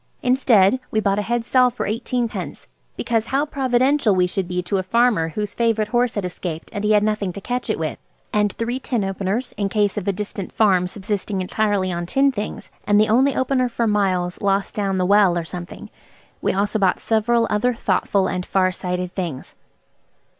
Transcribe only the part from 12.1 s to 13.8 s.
things, and the only opener